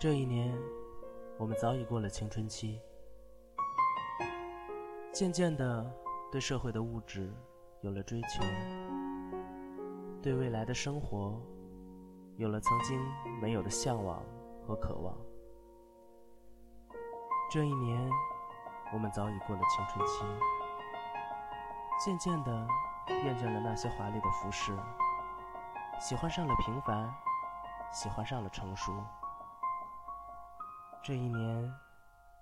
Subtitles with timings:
[0.00, 0.56] 这一年，
[1.38, 2.80] 我们早已过了青春期，
[5.12, 5.84] 渐渐的
[6.30, 7.34] 对社会的物质
[7.80, 8.44] 有了追求，
[10.22, 11.42] 对未来的生活
[12.36, 13.04] 有了曾经
[13.40, 14.22] 没有的向往
[14.64, 15.18] 和渴望。
[17.50, 18.08] 这一年，
[18.92, 20.22] 我们早已过了青春期，
[22.04, 22.68] 渐渐的
[23.08, 24.78] 厌倦了那些华丽的服饰，
[26.00, 27.12] 喜欢上了平凡，
[27.92, 28.92] 喜欢上了成熟。
[31.02, 31.72] 这一年，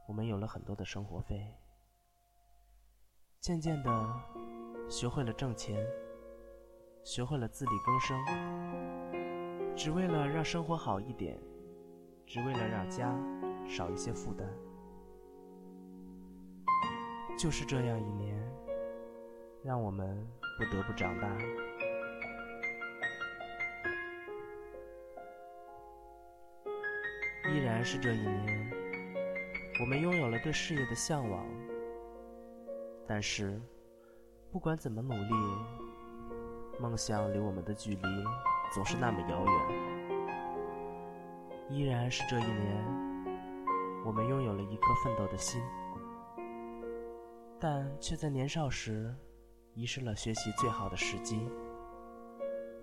[0.08, 1.54] 我们有了很多的生活费，
[3.40, 4.20] 渐渐的
[4.88, 5.86] 学会了挣钱，
[7.04, 8.16] 学会了自力更生，
[9.76, 11.38] 只为了让生活好一点，
[12.26, 13.14] 只为了让家
[13.68, 14.48] 少一些负担。
[17.38, 18.36] 就是这样一年，
[19.62, 20.26] 让我们
[20.58, 21.28] 不得不长大。
[27.56, 28.70] 依然是这一年，
[29.80, 31.42] 我们拥有了对事业的向往。
[33.08, 33.58] 但是，
[34.52, 35.32] 不管怎么努力，
[36.78, 38.02] 梦想离我们的距离
[38.74, 39.54] 总是那么遥远。
[41.70, 42.84] 依然是这一年，
[44.04, 45.62] 我们拥有了一颗奋斗的心，
[47.58, 49.14] 但却在年少时
[49.72, 51.48] 遗失了学习最好的时机，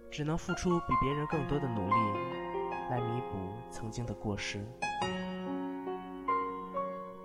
[0.10, 2.43] 只能付出比别人更多的努力。
[2.90, 3.38] 来弥补
[3.72, 4.60] 曾经的过失，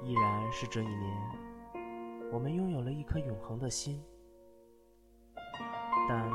[0.02, 1.16] 依然是这一年，
[2.32, 4.02] 我们拥有了一颗永恒的心，
[6.08, 6.30] 但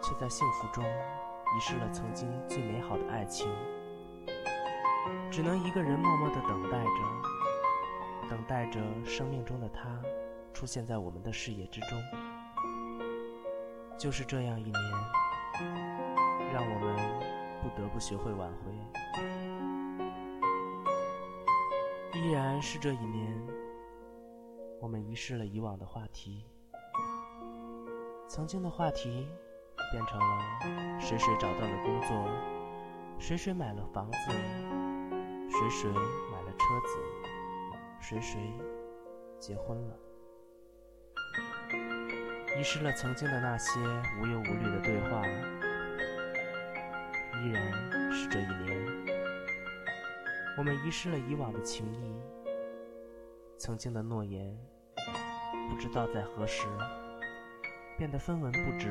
[0.00, 3.50] 却在幸福中遗失了曾经最美好的爱情，
[5.30, 10.00] 只能一个人默默的等待着，等待着生命中的他
[10.54, 11.90] 出现在我们的视野之中。
[13.98, 14.74] 就是这样一年，
[16.54, 17.45] 让我们。
[17.62, 18.72] 不得不学会挽回，
[22.20, 23.42] 依然是这一年，
[24.80, 26.44] 我们遗失了以往的话题，
[28.28, 29.26] 曾经的话题
[29.90, 32.28] 变成了谁谁找到了工作，
[33.18, 34.18] 谁谁买了房子，
[35.48, 36.98] 谁谁买了车子，
[38.00, 38.52] 谁谁
[39.40, 39.98] 结婚了，
[42.58, 43.80] 遗失了曾经的那些
[44.20, 45.22] 无忧无虑的对话。
[47.46, 47.62] 依然
[48.10, 48.76] 是这一年，
[50.58, 52.12] 我们遗失了以往的情谊，
[53.56, 54.58] 曾经的诺言，
[55.70, 56.66] 不知道在何时
[57.96, 58.88] 变得分文不值，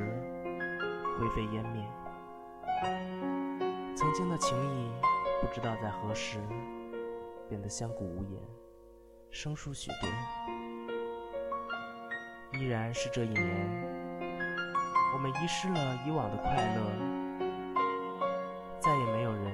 [1.20, 1.84] 灰飞烟灭；
[3.94, 4.90] 曾经的情谊，
[5.42, 6.40] 不知道在何时
[7.50, 8.42] 变得相顾无言，
[9.32, 10.10] 生疏许多。
[12.58, 13.44] 依然是这一年，
[15.14, 17.15] 我们遗失了以往的快乐。
[18.86, 19.52] 再也没有人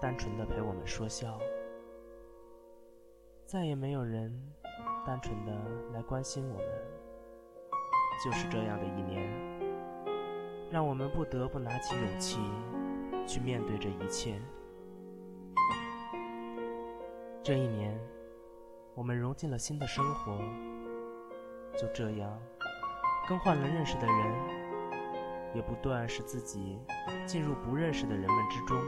[0.00, 1.38] 单纯的陪我们说笑，
[3.44, 4.32] 再也没有人
[5.04, 5.52] 单纯的
[5.92, 6.66] 来关心我们。
[8.24, 9.30] 就是这样的一年，
[10.70, 12.40] 让我们不得不拿起勇气
[13.26, 14.40] 去面对这一切。
[17.42, 17.94] 这一年，
[18.94, 20.38] 我们融进了新的生活，
[21.76, 22.40] 就这样
[23.28, 24.65] 更换了认识的人。
[25.54, 26.78] 也不断使自己
[27.26, 28.78] 进入不认识的人们之中，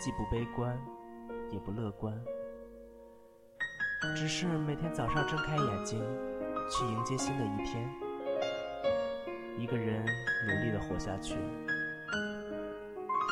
[0.00, 0.78] 既不悲观，
[1.50, 2.14] 也不乐观，
[4.14, 5.98] 只是每天早上睁开眼睛，
[6.70, 7.88] 去迎接新的一天，
[9.56, 10.04] 一个人
[10.46, 11.36] 努力的活下去。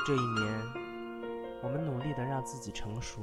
[0.06, 0.52] 这一年，
[1.62, 3.22] 我们努力的让自己成熟，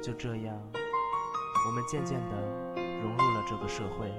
[0.00, 0.56] 就这样，
[1.66, 2.36] 我们渐渐的
[2.76, 4.10] 融入了这个社会。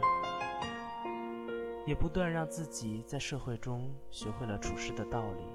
[1.86, 5.46] 也不断让自己在社会中学会了处事的道理，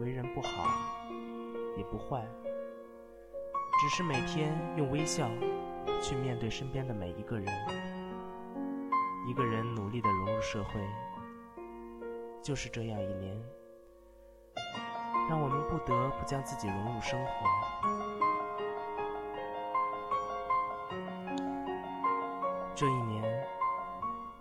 [0.00, 0.68] 为人不好，
[1.78, 2.22] 也不坏，
[3.80, 5.30] 只是每天用微笑
[6.02, 7.46] 去面对身边的每一个人。
[9.26, 10.80] 一个人努力的融入社会，
[12.42, 13.34] 就是这样一年，
[15.28, 17.30] 让我们不得不将自己融入生活。
[22.74, 23.35] 这一年。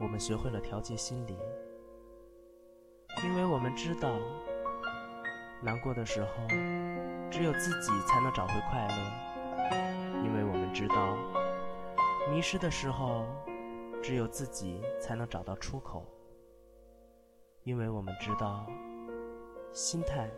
[0.06, 1.36] 我们学会了调节心理，
[3.24, 4.07] 因为我们知道，
[5.63, 6.30] 难过的时候，
[7.31, 8.94] 只有自己才能找回快乐；
[10.24, 11.18] 因为我们知道，
[12.30, 13.25] 迷失的时候，
[14.00, 16.04] 只有自己才能找到出口；
[17.63, 18.63] 因为我们知道，
[19.74, 20.30] 心态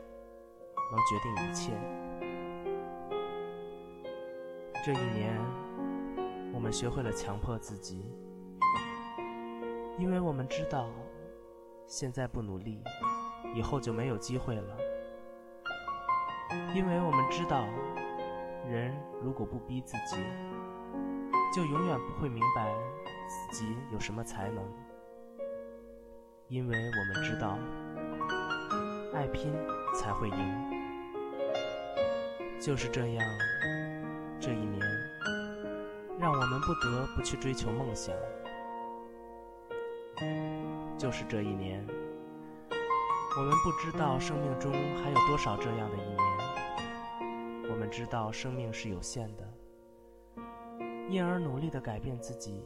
[0.92, 1.74] 能决定一切。
[4.86, 5.38] 这一年，
[6.54, 8.10] 我们学会了强迫自己。
[9.98, 10.90] 因为我们知道，
[11.88, 12.84] 现在不努力，
[13.56, 14.78] 以后就没有机会了。
[16.76, 17.66] 因为我们知道，
[18.70, 20.18] 人如果不逼自己，
[21.56, 22.72] 就永远不会明白
[23.28, 24.64] 自己有什么才能。
[26.48, 27.58] 因为我们知道，
[29.16, 29.52] 爱拼
[29.96, 30.78] 才会赢。
[32.60, 33.26] 就是这样，
[34.40, 34.80] 这一年，
[36.20, 38.16] 让我们不得不去追求梦想。
[40.98, 41.86] 就是这一年，
[43.38, 46.18] 我们不知道生命中还有多少这样的一年。
[47.70, 49.48] 我们知道生命是有限的，
[51.08, 52.64] 因而努力的改变自己，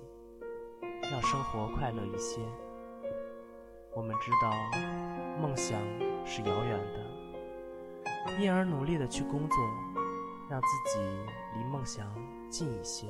[1.11, 2.39] 让生活快乐一些。
[3.93, 4.49] 我们知道
[5.41, 5.77] 梦想
[6.25, 9.57] 是遥远的，因而努力的去工作，
[10.49, 10.99] 让自己
[11.57, 12.07] 离梦想
[12.49, 13.07] 近一些。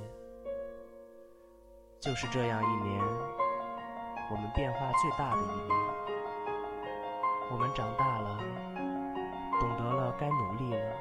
[2.00, 3.41] 就是这样一年。
[4.31, 5.78] 我们变化最大的一年，
[7.51, 8.38] 我们长大了，
[9.60, 10.95] 懂得了该努力了，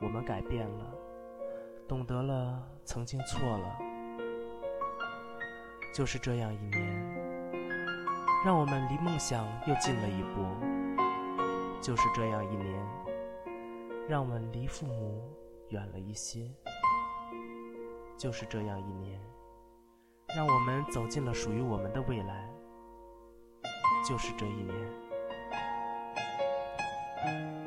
[0.00, 0.84] 我们改变了，
[1.86, 3.78] 懂得了曾经错了。
[5.94, 6.82] 就是这样一年，
[8.44, 10.44] 让我们离梦想又近了一步。
[11.80, 12.84] 就是这样一年，
[14.08, 15.22] 让我们离父母
[15.68, 16.50] 远了一些。
[18.18, 19.20] 就是这样一年。
[20.34, 22.48] 让我们走进了属于我们的未来，
[24.08, 24.74] 就是这一年。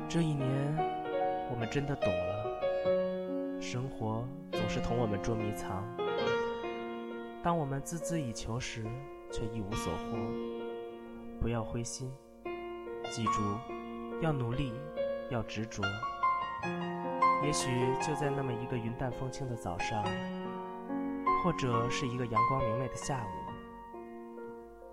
[0.08, 0.48] 这一年，
[1.48, 5.84] 我们真的懂了，生活总是同我们捉迷藏。
[7.40, 8.84] 当我们孜孜以求时，
[9.30, 10.18] 却一无所获。
[11.40, 12.12] 不要灰心，
[13.12, 13.42] 记住，
[14.20, 14.72] 要努力，
[15.30, 15.84] 要执着。
[17.44, 17.68] 也许
[18.00, 20.04] 就在那么一个云淡风轻的早上。
[21.46, 23.30] 或者是一个阳光明媚的下午，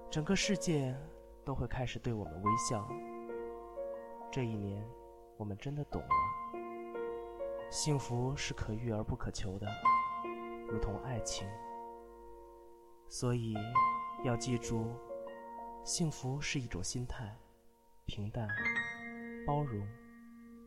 [0.08, 0.96] 整个世界
[1.44, 2.88] 都会开始对我们微笑。
[4.32, 4.88] 这一年，
[5.36, 6.08] 我们真的懂了，
[7.72, 9.68] 幸福是可遇而不可求的，
[10.70, 11.48] 如同爱情。
[13.10, 13.56] 所以，
[14.24, 14.94] 要记住，
[15.84, 17.36] 幸福是一种心态，
[18.06, 18.48] 平淡、
[19.48, 19.88] 包容、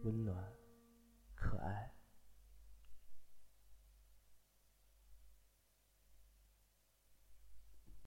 [0.02, 0.36] 温暖、
[1.36, 1.95] 可爱。